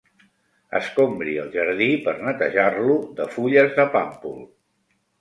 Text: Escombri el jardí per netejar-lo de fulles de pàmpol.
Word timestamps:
Escombri 0.79 1.35
el 1.43 1.51
jardí 1.57 1.91
per 2.09 2.15
netejar-lo 2.23 2.99
de 3.23 3.31
fulles 3.39 3.81
de 3.81 3.91
pàmpol. 3.99 4.47